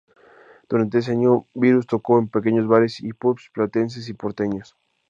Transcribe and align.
Durante 0.67 0.97
ese 0.97 1.11
año, 1.11 1.45
Virus 1.53 1.85
tocó 1.85 2.17
en 2.17 2.27
pequeños 2.27 2.65
bares 2.67 2.99
y 3.01 3.13
pubs 3.13 3.51
platenses 3.53 4.09
y 4.09 4.15
porteños. 4.15 4.75